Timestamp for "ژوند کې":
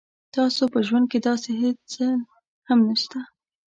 0.87-1.19